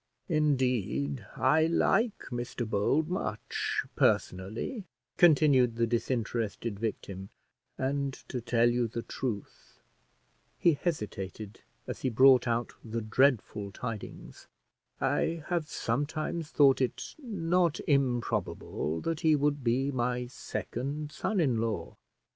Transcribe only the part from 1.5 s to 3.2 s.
like Mr Bold